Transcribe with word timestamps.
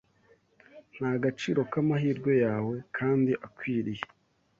n’agaciro 0.99 1.59
k’amahirwe 1.71 2.31
yahawe, 2.43 2.75
kandi 2.97 3.31
akwiriye 3.47 4.03